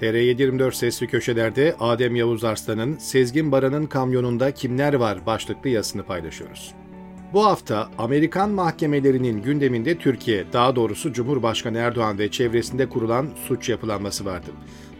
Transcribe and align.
TR724 0.00 0.72
sesli 0.72 1.06
köşelerde 1.06 1.74
Adem 1.80 2.16
Yavuz 2.16 2.44
Arslan'ın 2.44 2.98
Sezgin 2.98 3.52
Baran'ın 3.52 3.86
kamyonunda 3.86 4.50
kimler 4.50 4.94
var 4.94 5.26
başlıklı 5.26 5.70
yazısını 5.70 6.02
paylaşıyoruz. 6.02 6.74
Bu 7.32 7.46
hafta 7.46 7.88
Amerikan 7.98 8.50
mahkemelerinin 8.50 9.42
gündeminde 9.42 9.98
Türkiye, 9.98 10.44
daha 10.52 10.76
doğrusu 10.76 11.12
Cumhurbaşkanı 11.12 11.78
Erdoğan 11.78 12.18
ve 12.18 12.30
çevresinde 12.30 12.88
kurulan 12.88 13.28
suç 13.48 13.68
yapılanması 13.68 14.24
vardı. 14.24 14.50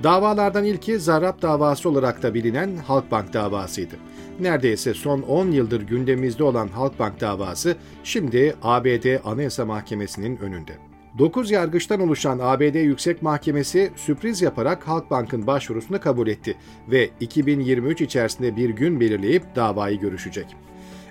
Davalardan 0.03 0.65
ilki 0.65 0.99
Zarrab 0.99 1.43
davası 1.43 1.89
olarak 1.89 2.23
da 2.23 2.35
bilinen 2.35 2.77
Halkbank 2.77 3.33
davasıydı. 3.33 3.95
Neredeyse 4.41 4.95
son 4.95 5.23
10 5.23 5.51
yıldır 5.51 5.83
gündemimizde 5.83 6.45
olan 6.45 6.69
Halkbank 6.69 7.21
davası 7.21 7.77
şimdi 8.05 8.55
ABD 8.63 9.19
Anayasa 9.25 9.65
Mahkemesi'nin 9.65 10.37
önünde. 10.37 10.92
9 11.19 11.51
yargıçtan 11.51 12.01
oluşan 12.01 12.39
ABD 12.43 12.75
Yüksek 12.75 13.23
Mahkemesi 13.23 13.91
sürpriz 13.96 14.43
yaparak 14.43 14.89
Halkbank'ın 14.89 15.46
başvurusunu 15.46 16.00
kabul 16.00 16.29
etti 16.29 16.57
ve 16.89 17.11
2023 17.21 18.00
içerisinde 18.00 18.57
bir 18.57 18.71
gün 18.71 19.00
belirleyip 19.00 19.57
davayı 19.57 20.00
görüşecek. 20.00 20.46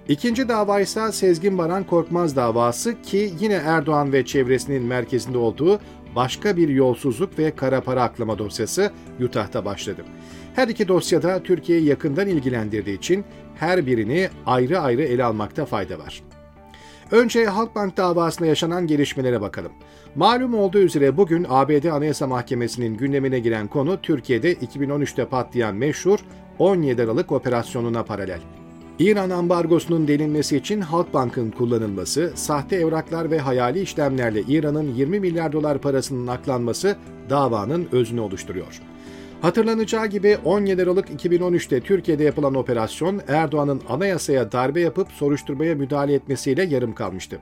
İkinci 0.08 0.50
dava 0.50 0.80
ise 0.80 1.12
Sezgin 1.12 1.58
Baran 1.58 1.84
Korkmaz 1.84 2.36
davası 2.36 3.02
ki 3.02 3.34
yine 3.40 3.54
Erdoğan 3.54 4.14
ve 4.14 4.26
çevresinin 4.26 4.84
merkezinde 4.84 5.38
olduğu 5.38 5.80
başka 6.16 6.58
bir 6.58 6.70
yolsuzluk 6.70 7.40
ve 7.40 7.56
kara 7.56 7.82
para 7.82 8.04
aklama 8.04 8.38
dosyası 8.38 8.92
Utah'ta 9.20 9.66
başladı. 9.66 10.06
Her 10.56 10.68
iki 10.68 10.88
dosyada 10.88 11.44
Türkiye'yi 11.44 11.86
yakından 11.86 12.28
ilgilendirdiği 12.28 12.98
için 12.98 13.26
her 13.56 13.86
birini 13.86 14.30
ayrı 14.46 14.80
ayrı 14.80 15.02
ele 15.02 15.24
almakta 15.24 15.66
fayda 15.66 16.00
var. 16.00 16.24
Önce 17.12 17.46
Halkbank 17.46 17.98
davasında 17.98 18.48
yaşanan 18.48 18.88
gelişmelere 18.88 19.42
bakalım. 19.42 19.72
Malum 20.16 20.54
olduğu 20.54 20.80
üzere 20.80 21.18
bugün 21.18 21.46
ABD 21.50 21.86
Anayasa 21.86 22.28
Mahkemesi'nin 22.28 22.98
gündemine 22.98 23.40
giren 23.40 23.68
konu 23.68 24.02
Türkiye'de 24.02 24.54
2013'te 24.54 25.26
patlayan 25.26 25.76
meşhur 25.76 26.20
17 26.60 27.04
Aralık 27.04 27.32
operasyonuna 27.32 28.04
paralel. 28.04 28.40
İran 29.00 29.30
ambargosunun 29.30 30.08
delinmesi 30.08 30.58
için 30.58 30.82
Halkbank'ın 30.82 31.52
kullanılması, 31.52 32.32
sahte 32.36 32.76
evraklar 32.76 33.32
ve 33.32 33.40
hayali 33.40 33.82
işlemlerle 33.82 34.42
İran'ın 34.42 34.94
20 34.94 35.20
milyar 35.20 35.52
dolar 35.52 35.78
parasının 35.78 36.28
aklanması 36.28 36.98
davanın 37.30 37.88
özünü 37.92 38.22
oluşturuyor. 38.22 38.82
Hatırlanacağı 39.42 40.08
gibi 40.08 40.38
17 40.46 40.84
Aralık 40.84 41.10
2013'te 41.10 41.82
Türkiye'de 41.82 42.24
yapılan 42.24 42.56
operasyon 42.56 43.22
Erdoğan'ın 43.28 43.82
anayasaya 43.90 44.52
darbe 44.52 44.82
yapıp 44.82 45.12
soruşturmaya 45.12 45.76
müdahale 45.76 46.14
etmesiyle 46.14 46.64
yarım 46.64 46.96
kalmıştı. 46.96 47.40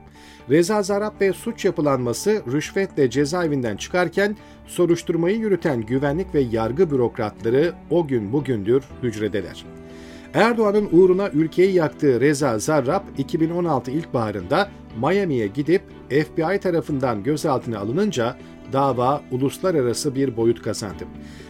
Reza 0.50 0.82
Zarrab 0.82 1.20
ve 1.20 1.32
suç 1.32 1.64
yapılanması 1.64 2.42
rüşvetle 2.52 3.10
cezaevinden 3.10 3.76
çıkarken 3.76 4.36
soruşturmayı 4.66 5.36
yürüten 5.36 5.80
güvenlik 5.80 6.34
ve 6.34 6.40
yargı 6.40 6.90
bürokratları 6.90 7.72
o 7.90 8.06
gün 8.06 8.32
bugündür 8.32 8.84
hücredeler. 9.02 9.64
Erdoğan'ın 10.34 10.88
uğruna 10.92 11.28
ülkeyi 11.28 11.74
yaktığı 11.74 12.20
Reza 12.20 12.58
Zarrab 12.58 13.02
2016 13.18 13.90
ilkbaharında 13.90 14.68
Miami'ye 15.00 15.46
gidip 15.46 15.82
FBI 16.08 16.58
tarafından 16.58 17.22
gözaltına 17.22 17.78
alınınca 17.78 18.36
dava 18.72 19.22
uluslararası 19.30 20.14
bir 20.14 20.36
boyut 20.36 20.62
kazandı. 20.62 21.04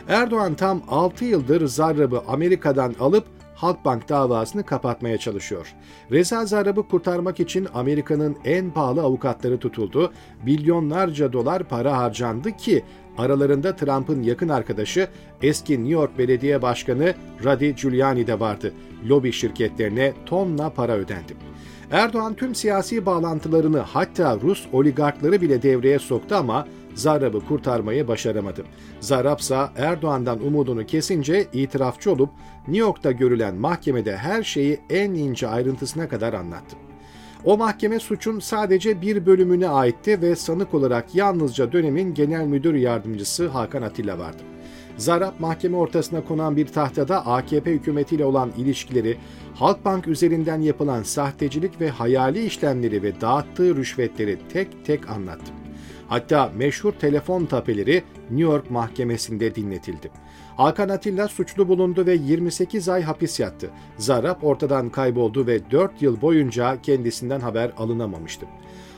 Erdoğan 0.09 0.55
tam 0.55 0.83
6 0.89 1.25
yıldır 1.25 1.67
Zarrab'ı 1.67 2.23
Amerika'dan 2.29 2.95
alıp 3.01 3.25
Halkbank 3.61 4.09
davasını 4.09 4.63
kapatmaya 4.65 5.19
çalışıyor. 5.19 5.75
Reza 6.11 6.47
Zarrab'ı 6.47 6.89
kurtarmak 6.89 7.41
için 7.41 7.69
Amerika'nın 7.75 8.37
en 8.45 8.71
pahalı 8.71 9.03
avukatları 9.03 9.59
tutuldu. 9.59 10.13
Milyonlarca 10.45 11.33
dolar 11.33 11.65
para 11.65 11.99
harcandı 11.99 12.57
ki 12.57 12.85
aralarında 13.19 13.77
Trump'ın 13.77 14.23
yakın 14.23 14.49
arkadaşı 14.49 15.09
eski 15.43 15.73
New 15.73 15.93
York 15.93 16.19
Belediye 16.19 16.63
Başkanı 16.63 17.15
Rudy 17.45 17.71
Giuliani 17.71 18.27
de 18.27 18.41
vardı. 18.41 18.73
Lobi 19.09 19.33
şirketlerine 19.33 20.13
tonla 20.27 20.71
para 20.71 20.93
ödendi. 20.93 21.37
Erdoğan 21.91 22.35
tüm 22.35 22.55
siyasi 22.55 23.07
bağlantılarını 23.07 23.79
hatta 23.79 24.39
Rus 24.43 24.67
oligarkları 24.73 25.41
bile 25.41 25.63
devreye 25.63 25.99
soktu 25.99 26.35
ama 26.35 26.67
Zarrab'ı 26.95 27.41
kurtarmayı 27.41 28.09
başaramadı. 28.09 28.65
Zarrab 29.01 29.39
ise 29.39 29.59
Erdoğan'dan 29.77 30.47
umudunu 30.47 30.87
kesince 30.87 31.47
itirafçı 31.53 32.13
olup 32.13 32.31
New 32.69 32.79
York'ta 32.79 33.13
görülen 33.13 33.55
mahkemede 33.55 34.17
her 34.17 34.43
şeyi 34.43 34.81
en 34.91 35.11
ince 35.11 35.49
ayrıntısına 35.49 36.09
kadar 36.09 36.33
anlattı. 36.33 36.77
O 37.45 37.57
mahkeme 37.57 37.99
suçun 37.99 38.41
sadece 38.41 39.03
bir 39.03 39.27
bölümüne 39.27 39.69
aitti 39.69 40.23
ve 40.23 40.37
sanık 40.37 40.75
olarak 40.75 41.15
yalnızca 41.15 41.73
dönemin 41.73 42.15
genel 42.15 42.47
müdür 42.47 42.75
yardımcısı 42.75 43.49
Hakan 43.49 43.83
Atilla 43.83 44.19
vardı. 44.19 44.43
Zarrab 45.01 45.33
mahkeme 45.39 45.77
ortasına 45.77 46.25
konan 46.25 46.57
bir 46.57 46.67
tahtada 46.67 47.27
AKP 47.27 47.71
hükümetiyle 47.71 48.25
olan 48.25 48.51
ilişkileri, 48.59 49.17
Halkbank 49.55 50.09
üzerinden 50.09 50.61
yapılan 50.61 51.03
sahtecilik 51.03 51.81
ve 51.81 51.91
hayali 51.91 52.45
işlemleri 52.45 53.03
ve 53.03 53.21
dağıttığı 53.21 53.77
rüşvetleri 53.77 54.39
tek 54.53 54.85
tek 54.85 55.11
anlattı. 55.11 55.53
Hatta 56.09 56.53
meşhur 56.57 56.93
telefon 56.93 57.45
tapeleri 57.45 58.03
New 58.31 58.43
York 58.43 58.71
mahkemesinde 58.71 59.55
dinletildi. 59.55 60.11
Hakan 60.57 60.89
Atilla 60.89 61.29
suçlu 61.29 61.69
bulundu 61.69 62.07
ve 62.07 62.15
28 62.15 62.89
ay 62.89 63.03
hapis 63.03 63.41
yattı. 63.41 63.71
Zarrab 63.99 64.43
ortadan 64.43 64.91
kayboldu 64.91 65.47
ve 65.47 65.71
4 65.71 66.03
yıl 66.03 66.21
boyunca 66.21 66.83
kendisinden 66.83 67.41
haber 67.41 67.73
alınamamıştı. 67.77 68.47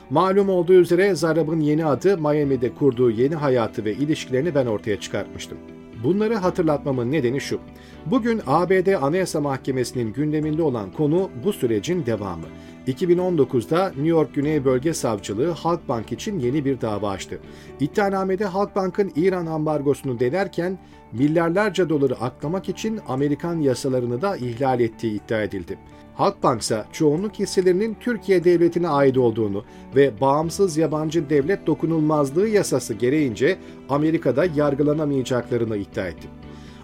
Malum 0.09 0.49
olduğu 0.49 0.73
üzere 0.73 1.15
Zarrab'ın 1.15 1.59
yeni 1.59 1.85
adı 1.85 2.17
Miami'de 2.17 2.73
kurduğu 2.73 3.11
yeni 3.11 3.35
hayatı 3.35 3.85
ve 3.85 3.93
ilişkilerini 3.93 4.55
ben 4.55 4.65
ortaya 4.65 4.99
çıkartmıştım. 4.99 5.57
Bunları 6.03 6.35
hatırlatmamın 6.35 7.11
nedeni 7.11 7.41
şu. 7.41 7.59
Bugün 8.05 8.41
ABD 8.47 8.93
Anayasa 9.01 9.41
Mahkemesi'nin 9.41 10.13
gündeminde 10.13 10.61
olan 10.61 10.91
konu 10.91 11.29
bu 11.43 11.53
sürecin 11.53 12.05
devamı. 12.05 12.45
2019'da 12.87 13.87
New 13.87 14.07
York 14.07 14.35
Güney 14.35 14.65
Bölge 14.65 14.93
Savcılığı 14.93 15.51
Halkbank 15.51 16.11
için 16.11 16.39
yeni 16.39 16.65
bir 16.65 16.81
dava 16.81 17.09
açtı. 17.09 17.39
İddianamede 17.79 18.45
Halkbank'ın 18.45 19.11
İran 19.15 19.45
ambargosunu 19.45 20.19
denerken 20.19 20.77
milyarlarca 21.11 21.89
doları 21.89 22.15
aklamak 22.15 22.69
için 22.69 22.99
Amerikan 23.07 23.59
yasalarını 23.59 24.21
da 24.21 24.37
ihlal 24.37 24.79
ettiği 24.79 25.15
iddia 25.15 25.41
edildi. 25.41 25.77
Halkbank 26.15 26.61
ise 26.61 26.83
çoğunluk 26.91 27.33
hisselerinin 27.33 27.97
Türkiye 27.99 28.43
devletine 28.43 28.87
ait 28.87 29.17
olduğunu 29.17 29.63
ve 29.95 30.21
bağımsız 30.21 30.77
yabancı 30.77 31.29
devlet 31.29 31.67
dokunulmazlığı 31.67 32.47
yasası 32.47 32.93
gereğince 32.93 33.57
Amerika'da 33.89 34.45
yargılanamayacaklarını 34.45 35.77
iddia 35.77 36.07
etti. 36.07 36.27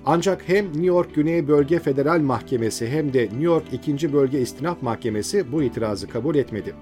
Ancak 0.06 0.50
hem 0.50 0.66
New 0.66 0.86
York 0.86 1.16
Güney 1.16 1.48
Bölge 1.48 1.80
Federal 1.80 2.20
Mahkemesi 2.20 2.88
hem 2.88 3.14
de 3.14 3.24
New 3.24 3.44
York 3.44 3.64
2. 3.74 4.14
Bölge 4.14 4.42
İstinaf 4.42 4.82
Mahkemesi 4.82 5.52
bu 5.52 5.64
itirazı 5.64 6.08
kabul 6.08 6.36
etmedi. 6.36 6.76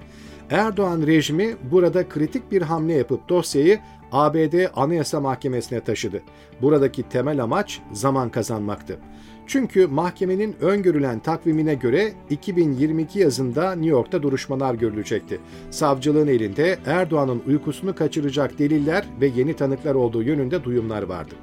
Erdoğan 0.50 1.02
rejimi 1.08 1.56
burada 1.72 2.10
kritik 2.10 2.52
bir 2.52 2.62
hamle 2.62 2.94
yapıp 2.94 3.30
dosyayı 3.30 3.80
ABD 4.12 4.66
Anayasa 4.76 5.20
Mahkemesi'ne 5.20 5.80
taşıdı. 5.80 6.22
Buradaki 6.62 7.04
temel 7.04 7.44
amaç 7.44 7.82
zaman 7.94 8.30
kazanmaktı. 8.30 9.00
Çünkü 9.48 9.88
mahkemenin 9.88 10.56
öngörülen 10.62 11.20
takvimine 11.20 11.76
göre 11.76 12.14
2022 12.30 13.20
yazında 13.20 13.72
New 13.72 13.90
York'ta 13.90 14.24
duruşmalar 14.24 14.76
görülecekti. 14.76 15.40
Savcılığın 15.72 16.28
elinde 16.28 16.78
Erdoğan'ın 16.86 17.42
uykusunu 17.48 17.96
kaçıracak 17.96 18.60
deliller 18.60 19.06
ve 19.22 19.28
yeni 19.28 19.54
tanıklar 19.54 19.96
olduğu 19.96 20.24
yönünde 20.24 20.64
duyumlar 20.64 21.04
vardı. 21.04 21.36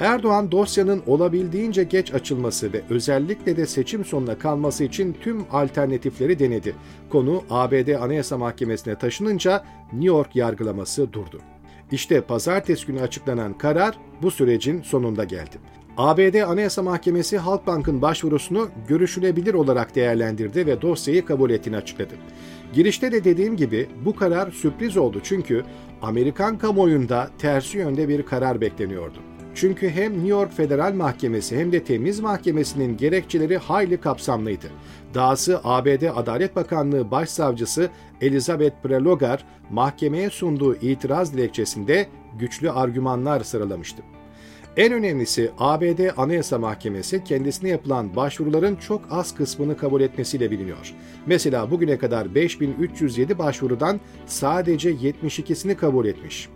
Erdoğan 0.00 0.52
dosyanın 0.52 1.02
olabildiğince 1.06 1.84
geç 1.84 2.14
açılması 2.14 2.72
ve 2.72 2.82
özellikle 2.90 3.56
de 3.56 3.66
seçim 3.66 4.04
sonuna 4.04 4.38
kalması 4.38 4.84
için 4.84 5.16
tüm 5.20 5.44
alternatifleri 5.52 6.38
denedi. 6.38 6.74
Konu 7.10 7.42
ABD 7.50 7.88
Anayasa 8.00 8.38
Mahkemesi'ne 8.38 8.94
taşınınca 8.94 9.64
New 9.92 10.06
York 10.06 10.36
yargılaması 10.36 11.12
durdu. 11.12 11.40
İşte 11.92 12.20
pazartesi 12.20 12.86
günü 12.86 13.00
açıklanan 13.00 13.58
karar 13.58 13.98
bu 14.22 14.30
sürecin 14.30 14.82
sonunda 14.82 15.24
geldi. 15.24 15.56
ABD 15.96 16.34
Anayasa 16.34 16.82
Mahkemesi 16.82 17.38
Halkbank'ın 17.38 18.02
başvurusunu 18.02 18.68
görüşülebilir 18.88 19.54
olarak 19.54 19.94
değerlendirdi 19.94 20.66
ve 20.66 20.82
dosyayı 20.82 21.24
kabul 21.24 21.50
ettiğini 21.50 21.76
açıkladı. 21.76 22.14
Girişte 22.72 23.12
de 23.12 23.24
dediğim 23.24 23.56
gibi 23.56 23.88
bu 24.04 24.16
karar 24.16 24.50
sürpriz 24.50 24.96
oldu 24.96 25.20
çünkü 25.22 25.64
Amerikan 26.02 26.58
kamuoyunda 26.58 27.30
tersi 27.38 27.78
yönde 27.78 28.08
bir 28.08 28.22
karar 28.22 28.60
bekleniyordu. 28.60 29.33
Çünkü 29.54 29.90
hem 29.90 30.12
New 30.12 30.28
York 30.28 30.52
Federal 30.52 30.94
Mahkemesi 30.94 31.58
hem 31.58 31.72
de 31.72 31.84
Temiz 31.84 32.20
Mahkemesi'nin 32.20 32.96
gerekçeleri 32.96 33.56
hayli 33.56 34.00
kapsamlıydı. 34.00 34.66
Dahası 35.14 35.60
ABD 35.64 36.02
Adalet 36.16 36.56
Bakanlığı 36.56 37.10
Başsavcısı 37.10 37.90
Elizabeth 38.20 38.82
Prelogar 38.82 39.44
mahkemeye 39.70 40.30
sunduğu 40.30 40.76
itiraz 40.76 41.34
dilekçesinde 41.34 42.06
güçlü 42.38 42.70
argümanlar 42.70 43.40
sıralamıştı. 43.40 44.02
En 44.76 44.92
önemlisi 44.92 45.50
ABD 45.58 46.00
Anayasa 46.16 46.58
Mahkemesi 46.58 47.24
kendisine 47.24 47.68
yapılan 47.68 48.16
başvuruların 48.16 48.76
çok 48.76 49.02
az 49.10 49.34
kısmını 49.34 49.76
kabul 49.76 50.00
etmesiyle 50.00 50.50
biliniyor. 50.50 50.94
Mesela 51.26 51.70
bugüne 51.70 51.98
kadar 51.98 52.34
5307 52.34 53.38
başvurudan 53.38 54.00
sadece 54.26 54.90
72'sini 54.92 55.74
kabul 55.74 56.06
etmiş. 56.06 56.48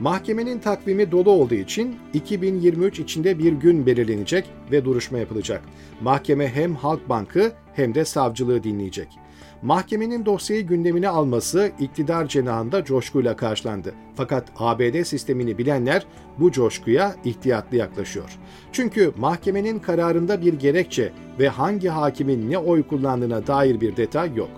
Mahkemenin 0.00 0.58
takvimi 0.58 1.10
dolu 1.10 1.30
olduğu 1.30 1.54
için 1.54 1.96
2023 2.14 2.98
içinde 2.98 3.38
bir 3.38 3.52
gün 3.52 3.86
belirlenecek 3.86 4.50
ve 4.70 4.84
duruşma 4.84 5.18
yapılacak. 5.18 5.62
Mahkeme 6.00 6.48
hem 6.48 6.74
Halkbank'ı 6.74 7.52
hem 7.74 7.94
de 7.94 8.04
savcılığı 8.04 8.62
dinleyecek. 8.62 9.08
Mahkemenin 9.62 10.26
dosyayı 10.26 10.66
gündemine 10.66 11.08
alması 11.08 11.72
iktidar 11.80 12.28
cenahında 12.28 12.84
coşkuyla 12.84 13.36
karşılandı. 13.36 13.94
Fakat 14.14 14.48
ABD 14.58 15.02
sistemini 15.02 15.58
bilenler 15.58 16.06
bu 16.38 16.52
coşkuya 16.52 17.16
ihtiyatlı 17.24 17.76
yaklaşıyor. 17.76 18.38
Çünkü 18.72 19.12
mahkemenin 19.18 19.78
kararında 19.78 20.42
bir 20.42 20.54
gerekçe 20.54 21.12
ve 21.38 21.48
hangi 21.48 21.88
hakimin 21.88 22.50
ne 22.50 22.58
oy 22.58 22.82
kullandığına 22.82 23.46
dair 23.46 23.80
bir 23.80 23.96
detay 23.96 24.34
yok. 24.34 24.50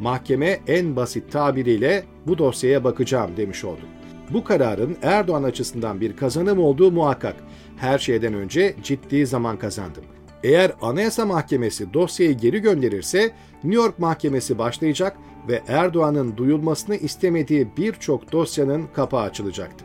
Mahkeme 0.00 0.60
en 0.66 0.96
basit 0.96 1.32
tabiriyle 1.32 2.04
bu 2.26 2.38
dosyaya 2.38 2.84
bakacağım 2.84 3.30
demiş 3.36 3.64
oldu. 3.64 3.82
Bu 4.30 4.44
kararın 4.44 4.96
Erdoğan 5.02 5.42
açısından 5.42 6.00
bir 6.00 6.16
kazanım 6.16 6.58
olduğu 6.58 6.90
muhakkak. 6.90 7.36
Her 7.76 7.98
şeyden 7.98 8.34
önce 8.34 8.74
ciddi 8.82 9.26
zaman 9.26 9.58
kazandım. 9.58 10.04
Eğer 10.44 10.72
Anayasa 10.82 11.26
Mahkemesi 11.26 11.94
dosyayı 11.94 12.36
geri 12.38 12.60
gönderirse 12.62 13.30
New 13.64 13.82
York 13.82 13.98
Mahkemesi 13.98 14.58
başlayacak 14.58 15.16
ve 15.48 15.62
Erdoğan'ın 15.68 16.36
duyulmasını 16.36 16.96
istemediği 16.96 17.68
birçok 17.76 18.32
dosyanın 18.32 18.86
kapağı 18.94 19.22
açılacaktı. 19.22 19.84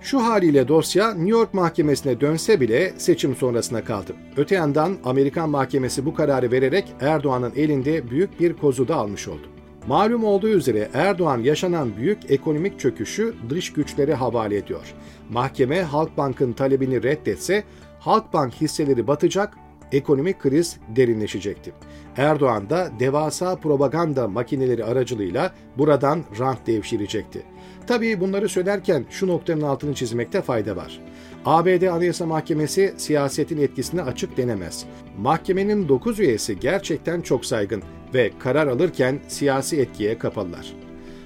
Şu 0.00 0.18
haliyle 0.22 0.68
dosya 0.68 1.14
New 1.14 1.30
York 1.30 1.54
Mahkemesi'ne 1.54 2.20
dönse 2.20 2.60
bile 2.60 2.92
seçim 2.98 3.36
sonrasına 3.36 3.84
kaldı. 3.84 4.12
Öte 4.36 4.54
yandan 4.54 4.96
Amerikan 5.04 5.50
Mahkemesi 5.50 6.06
bu 6.06 6.14
kararı 6.14 6.50
vererek 6.50 6.94
Erdoğan'ın 7.00 7.52
elinde 7.56 8.10
büyük 8.10 8.40
bir 8.40 8.52
kozu 8.52 8.88
da 8.88 8.96
almış 8.96 9.28
oldu. 9.28 9.46
Malum 9.86 10.24
olduğu 10.24 10.48
üzere 10.48 10.88
Erdoğan 10.94 11.38
yaşanan 11.38 11.96
büyük 11.96 12.30
ekonomik 12.30 12.80
çöküşü 12.80 13.34
dış 13.50 13.72
güçlere 13.72 14.14
havale 14.14 14.56
ediyor. 14.56 14.94
Mahkeme 15.30 15.82
Halkbank'ın 15.82 16.52
talebini 16.52 17.02
reddetse 17.02 17.64
Halkbank 18.00 18.54
hisseleri 18.54 19.06
batacak, 19.06 19.54
ekonomik 19.92 20.40
kriz 20.40 20.76
derinleşecekti. 20.96 21.72
Erdoğan 22.16 22.70
da 22.70 22.90
devasa 23.00 23.56
propaganda 23.56 24.28
makineleri 24.28 24.84
aracılığıyla 24.84 25.52
buradan 25.78 26.24
rant 26.38 26.66
devşirecekti. 26.66 27.42
Tabii 27.86 28.20
bunları 28.20 28.48
söylerken 28.48 29.04
şu 29.10 29.26
noktanın 29.26 29.62
altını 29.62 29.94
çizmekte 29.94 30.42
fayda 30.42 30.76
var. 30.76 31.00
ABD 31.46 31.82
Anayasa 31.82 32.26
Mahkemesi 32.26 32.94
siyasetin 32.96 33.58
etkisini 33.58 34.02
açık 34.02 34.36
denemez. 34.36 34.84
Mahkemenin 35.18 35.88
9 35.88 36.20
üyesi 36.20 36.60
gerçekten 36.60 37.20
çok 37.20 37.46
saygın 37.46 37.82
ve 38.14 38.30
karar 38.38 38.66
alırken 38.66 39.18
siyasi 39.28 39.80
etkiye 39.80 40.18
kapalılar. 40.18 40.72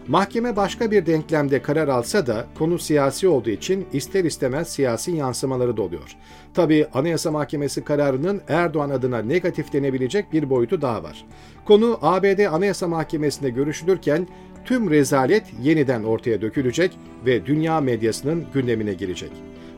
Mahkeme 0.09 0.57
başka 0.57 0.91
bir 0.91 1.07
denklemde 1.07 1.63
karar 1.63 1.89
alsa 1.89 2.27
da 2.27 2.47
konu 2.59 2.79
siyasi 2.79 3.29
olduğu 3.29 3.51
için 3.51 3.87
ister 3.93 4.25
istemez 4.25 4.69
siyasi 4.69 5.13
yansımaları 5.13 5.77
da 5.77 5.83
oluyor. 5.83 6.17
Tabi 6.55 6.87
Anayasa 6.95 7.31
Mahkemesi 7.31 7.85
kararının 7.85 8.41
Erdoğan 8.49 8.91
adına 8.91 9.19
negatif 9.19 9.73
denebilecek 9.73 10.33
bir 10.33 10.51
boyutu 10.51 10.83
daha 10.83 11.03
var. 11.03 11.25
Konu 11.65 11.99
ABD 12.03 12.45
Anayasa 12.45 12.89
Mahkemesi'nde 12.89 13.51
görüşülürken 13.51 14.29
tüm 14.65 14.91
rezalet 14.91 15.45
yeniden 15.63 16.03
ortaya 16.03 16.41
dökülecek 16.41 16.99
ve 17.27 17.47
dünya 17.47 17.81
medyasının 17.81 18.45
gündemine 18.55 18.95
girecek. 18.95 19.31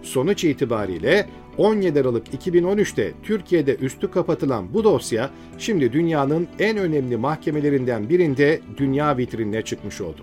Sonuç 0.08 0.44
itibariyle 0.44 1.26
17 1.58 2.00
Aralık 2.00 2.26
2013'te 2.34 3.12
Türkiye'de 3.22 3.76
üstü 3.76 4.10
kapatılan 4.10 4.74
bu 4.74 4.84
dosya 4.84 5.30
şimdi 5.58 5.92
dünyanın 5.92 6.48
en 6.58 6.78
önemli 6.78 7.16
mahkemelerinden 7.16 8.08
birinde 8.08 8.60
dünya 8.76 9.16
vitrinine 9.16 9.62
çıkmış 9.62 10.00
oldu. 10.00 10.20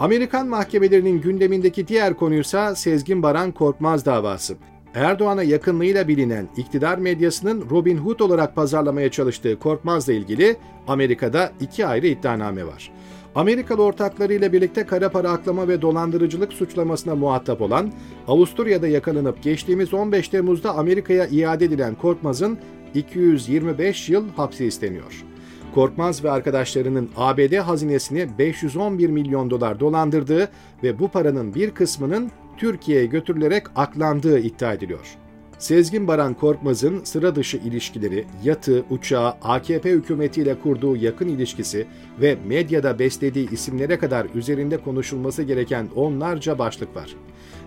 Amerikan 0.00 0.48
mahkemelerinin 0.48 1.20
gündemindeki 1.20 1.88
diğer 1.88 2.14
konuysa 2.14 2.74
Sezgin 2.74 3.22
Baran 3.22 3.52
Korkmaz 3.52 4.06
davası. 4.06 4.56
Erdoğan'a 4.94 5.42
yakınlığıyla 5.42 6.08
bilinen 6.08 6.48
iktidar 6.56 6.98
medyasının 6.98 7.70
Robin 7.70 7.96
Hood 7.96 8.20
olarak 8.20 8.56
pazarlamaya 8.56 9.10
çalıştığı 9.10 9.58
Korkmaz'la 9.58 10.12
ilgili 10.12 10.56
Amerika'da 10.88 11.52
iki 11.60 11.86
ayrı 11.86 12.06
iddianame 12.06 12.66
var. 12.66 12.92
Amerikalı 13.34 13.82
ortaklarıyla 13.82 14.52
birlikte 14.52 14.86
kara 14.86 15.10
para 15.10 15.30
aklama 15.30 15.68
ve 15.68 15.82
dolandırıcılık 15.82 16.52
suçlamasına 16.52 17.14
muhatap 17.14 17.60
olan, 17.60 17.92
Avusturya'da 18.28 18.88
yakalanıp 18.88 19.42
geçtiğimiz 19.42 19.94
15 19.94 20.28
Temmuz'da 20.28 20.74
Amerika'ya 20.74 21.26
iade 21.26 21.64
edilen 21.64 21.94
Korkmaz'ın 21.94 22.58
225 22.94 24.08
yıl 24.08 24.28
hapsi 24.36 24.64
isteniyor. 24.64 25.24
Korkmaz 25.74 26.24
ve 26.24 26.30
arkadaşlarının 26.30 27.10
ABD 27.16 27.56
hazinesini 27.56 28.28
511 28.38 29.08
milyon 29.08 29.50
dolar 29.50 29.80
dolandırdığı 29.80 30.48
ve 30.82 30.98
bu 30.98 31.08
paranın 31.08 31.54
bir 31.54 31.70
kısmının 31.70 32.30
Türkiye'ye 32.56 33.06
götürülerek 33.06 33.66
aklandığı 33.76 34.38
iddia 34.38 34.72
ediliyor. 34.72 35.21
Sezgin 35.62 36.08
Baran 36.08 36.34
Korkmaz'ın 36.34 37.04
sıra 37.04 37.34
dışı 37.34 37.56
ilişkileri, 37.56 38.24
yatı, 38.44 38.84
uçağı, 38.90 39.28
AKP 39.42 39.90
hükümetiyle 39.90 40.60
kurduğu 40.60 40.96
yakın 40.96 41.28
ilişkisi 41.28 41.86
ve 42.20 42.38
medyada 42.46 42.98
beslediği 42.98 43.50
isimlere 43.50 43.98
kadar 43.98 44.26
üzerinde 44.34 44.76
konuşulması 44.76 45.42
gereken 45.42 45.88
onlarca 45.96 46.58
başlık 46.58 46.96
var. 46.96 47.16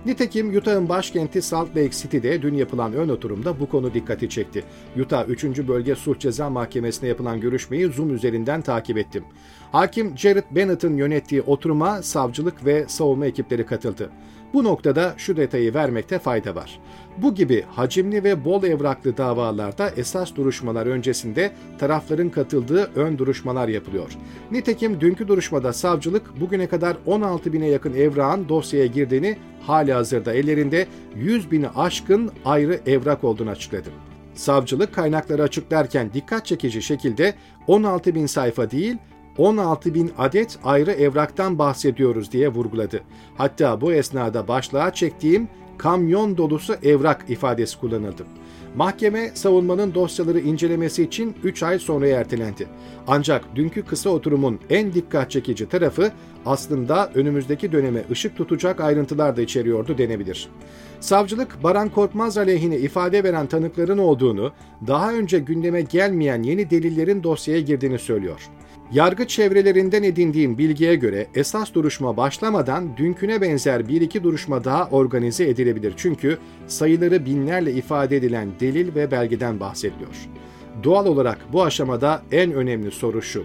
Nitekim 0.06 0.58
Utah'ın 0.58 0.90
başkenti 0.90 1.42
Salt 1.42 1.70
Lake 1.70 1.92
City'de 1.92 2.42
dün 2.42 2.56
yapılan 2.56 2.94
ön 2.94 3.10
oturumda 3.10 3.60
bu 3.60 3.70
konu 3.70 3.94
dikkati 3.94 4.30
çekti. 4.30 4.64
Utah 5.00 5.30
3. 5.30 5.44
Bölge 5.68 5.96
Suç 5.96 6.22
Ceza 6.22 6.50
Mahkemesi'ne 6.50 7.10
yapılan 7.10 7.42
görüşmeyi 7.42 7.88
Zoom 7.88 8.16
üzerinden 8.16 8.62
takip 8.62 8.98
ettim. 8.98 9.24
Hakim 9.72 10.18
Jared 10.18 10.46
Bennett'ın 10.52 10.98
yönettiği 10.98 11.42
oturuma 11.42 12.02
savcılık 12.04 12.66
ve 12.66 12.86
savunma 12.88 13.26
ekipleri 13.26 13.66
katıldı. 13.66 14.10
Bu 14.54 14.64
noktada 14.64 15.14
şu 15.18 15.38
detayı 15.38 15.74
vermekte 15.74 16.20
fayda 16.20 16.56
var. 16.56 16.80
Bu 17.18 17.36
gibi 17.36 17.64
hacimli 17.72 18.24
ve 18.24 18.46
bol 18.46 18.64
evraklı 18.64 19.18
davalarda 19.18 19.90
esas 19.90 20.36
duruşmalar 20.36 20.86
öncesinde 20.86 21.52
tarafların 21.78 22.30
katıldığı 22.30 22.92
ön 22.96 23.18
duruşmalar 23.18 23.68
yapılıyor. 23.68 24.12
Nitekim 24.52 25.02
dünkü 25.02 25.28
duruşmada 25.28 25.74
savcılık 25.74 26.42
bugüne 26.42 26.68
kadar 26.68 26.98
16 27.06 27.54
bine 27.54 27.68
yakın 27.68 27.94
evrağın 27.94 28.50
dosyaya 28.50 28.86
girdiğini 28.86 29.38
hali 29.62 29.94
hazırda 29.94 30.34
ellerinde 30.34 30.88
100 31.16 31.52
bini 31.52 31.70
aşkın 31.70 32.32
ayrı 32.46 32.80
evrak 32.86 33.24
olduğunu 33.24 33.50
açıkladı. 33.50 33.90
Savcılık 34.36 34.96
kaynakları 34.96 35.44
açıklarken 35.44 36.14
dikkat 36.14 36.46
çekici 36.46 36.82
şekilde 36.82 37.34
16 37.68 38.16
bin 38.16 38.26
sayfa 38.26 38.72
değil 38.72 38.98
16 39.38 39.94
bin 39.94 40.12
adet 40.18 40.60
ayrı 40.64 40.92
evraktan 40.92 41.60
bahsediyoruz 41.60 42.32
diye 42.32 42.50
vurguladı. 42.50 43.02
Hatta 43.38 43.82
bu 43.82 43.94
esnada 43.94 44.48
başlığa 44.48 44.94
çektiğim 44.94 45.48
kamyon 45.78 46.38
dolusu 46.38 46.76
evrak 46.84 47.26
ifadesi 47.30 47.80
kullanıldı. 47.80 48.26
Mahkeme 48.76 49.32
savunmanın 49.34 49.94
dosyaları 49.94 50.40
incelemesi 50.40 51.04
için 51.04 51.36
3 51.44 51.64
ay 51.64 51.80
sonra 51.80 52.08
ertelendi. 52.08 52.68
Ancak 53.08 53.56
dünkü 53.56 53.86
kısa 53.86 54.10
oturumun 54.10 54.60
en 54.70 54.94
dikkat 54.94 55.32
çekici 55.32 55.70
tarafı 55.70 56.12
aslında 56.46 57.12
önümüzdeki 57.16 57.72
döneme 57.72 58.04
ışık 58.12 58.38
tutacak 58.38 58.82
ayrıntılar 58.82 59.38
da 59.38 59.42
içeriyordu 59.42 59.98
denebilir. 59.98 60.50
Savcılık 61.00 61.64
Baran 61.64 61.90
Korkmaz 61.90 62.38
aleyhine 62.38 62.78
ifade 62.78 63.24
veren 63.24 63.48
tanıkların 63.48 63.98
olduğunu, 63.98 64.52
daha 64.88 65.14
önce 65.14 65.40
gündeme 65.40 65.82
gelmeyen 65.82 66.44
yeni 66.44 66.70
delillerin 66.70 67.24
dosyaya 67.24 67.62
girdiğini 67.62 68.00
söylüyor. 68.00 68.50
Yargı 68.92 69.28
çevrelerinden 69.28 70.04
edindiğim 70.04 70.58
bilgiye 70.58 70.96
göre 70.96 71.28
esas 71.36 71.74
duruşma 71.74 72.18
başlamadan 72.18 72.98
dünküne 72.98 73.42
benzer 73.42 73.88
bir 73.88 74.02
iki 74.02 74.24
duruşma 74.24 74.64
daha 74.64 74.90
organize 74.90 75.50
edilebilir. 75.50 75.94
Çünkü 75.98 76.38
sayıları 76.68 77.26
binlerle 77.26 77.74
ifade 77.74 78.18
edilen 78.18 78.50
delil 78.60 78.96
ve 78.96 79.12
belgeden 79.12 79.60
bahsediliyor. 79.60 80.16
Doğal 80.84 81.06
olarak 81.06 81.38
bu 81.54 81.64
aşamada 81.64 82.22
en 82.32 82.52
önemli 82.52 82.92
soru 82.92 83.22
şu. 83.22 83.44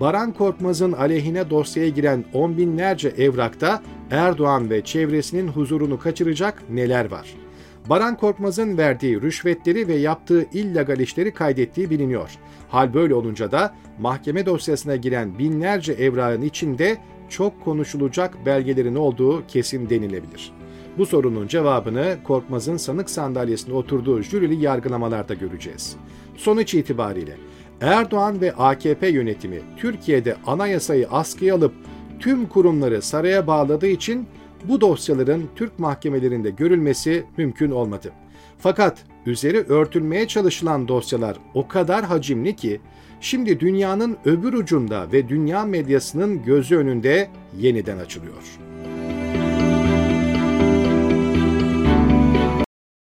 Baran 0.00 0.32
Korkmaz'ın 0.32 0.92
aleyhine 0.92 1.50
dosyaya 1.50 1.88
giren 1.88 2.24
on 2.32 2.56
binlerce 2.58 3.08
evrakta 3.08 3.82
Erdoğan 4.10 4.70
ve 4.70 4.84
çevresinin 4.84 5.48
huzurunu 5.48 5.98
kaçıracak 5.98 6.62
neler 6.70 7.10
var? 7.10 7.43
Baran 7.88 8.16
Korkmaz'ın 8.16 8.78
verdiği 8.78 9.22
rüşvetleri 9.22 9.88
ve 9.88 9.94
yaptığı 9.94 10.46
illegal 10.52 11.00
işleri 11.00 11.34
kaydettiği 11.34 11.90
biliniyor. 11.90 12.30
Hal 12.68 12.94
böyle 12.94 13.14
olunca 13.14 13.52
da 13.52 13.74
mahkeme 14.00 14.46
dosyasına 14.46 14.96
giren 14.96 15.38
binlerce 15.38 15.92
evrağın 15.92 16.42
içinde 16.42 16.96
çok 17.28 17.64
konuşulacak 17.64 18.46
belgelerin 18.46 18.94
olduğu 18.94 19.46
kesin 19.46 19.90
denilebilir. 19.90 20.52
Bu 20.98 21.06
sorunun 21.06 21.46
cevabını 21.46 22.16
Korkmaz'ın 22.24 22.76
sanık 22.76 23.10
sandalyesine 23.10 23.74
oturduğu 23.74 24.22
jürili 24.22 24.64
yargılamalarda 24.64 25.34
göreceğiz. 25.34 25.96
Sonuç 26.36 26.74
itibariyle 26.74 27.36
Erdoğan 27.80 28.40
ve 28.40 28.52
AKP 28.52 29.08
yönetimi 29.08 29.60
Türkiye'de 29.76 30.36
anayasayı 30.46 31.08
askıya 31.08 31.54
alıp 31.54 31.72
tüm 32.20 32.46
kurumları 32.46 33.02
saraya 33.02 33.46
bağladığı 33.46 33.86
için 33.86 34.26
bu 34.68 34.80
dosyaların 34.80 35.42
Türk 35.56 35.78
mahkemelerinde 35.78 36.50
görülmesi 36.50 37.24
mümkün 37.36 37.70
olmadı. 37.70 38.12
Fakat 38.58 38.98
üzeri 39.26 39.58
örtülmeye 39.58 40.28
çalışılan 40.28 40.88
dosyalar 40.88 41.36
o 41.54 41.68
kadar 41.68 42.04
hacimli 42.04 42.56
ki 42.56 42.80
şimdi 43.20 43.60
dünyanın 43.60 44.16
öbür 44.24 44.52
ucunda 44.52 45.12
ve 45.12 45.28
dünya 45.28 45.64
medyasının 45.64 46.44
gözü 46.44 46.76
önünde 46.76 47.28
yeniden 47.58 47.98
açılıyor. 47.98 48.42